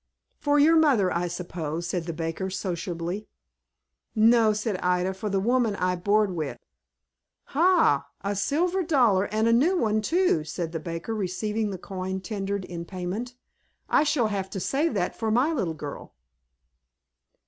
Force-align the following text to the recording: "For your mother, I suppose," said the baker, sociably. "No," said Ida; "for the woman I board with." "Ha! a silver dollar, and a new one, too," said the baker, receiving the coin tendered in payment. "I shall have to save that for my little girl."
"For 0.39 0.57
your 0.57 0.77
mother, 0.77 1.13
I 1.13 1.27
suppose," 1.27 1.85
said 1.85 2.05
the 2.07 2.11
baker, 2.11 2.49
sociably. 2.49 3.27
"No," 4.15 4.51
said 4.51 4.77
Ida; 4.77 5.13
"for 5.13 5.29
the 5.29 5.39
woman 5.39 5.75
I 5.75 5.95
board 5.95 6.31
with." 6.31 6.57
"Ha! 7.53 8.07
a 8.21 8.35
silver 8.35 8.81
dollar, 8.81 9.25
and 9.25 9.47
a 9.47 9.53
new 9.53 9.77
one, 9.77 10.01
too," 10.01 10.43
said 10.43 10.71
the 10.71 10.79
baker, 10.79 11.13
receiving 11.13 11.69
the 11.69 11.77
coin 11.77 12.19
tendered 12.19 12.65
in 12.65 12.83
payment. 12.83 13.35
"I 13.89 14.03
shall 14.03 14.29
have 14.29 14.49
to 14.49 14.59
save 14.59 14.95
that 14.95 15.15
for 15.15 15.29
my 15.29 15.53
little 15.53 15.75
girl." 15.75 16.15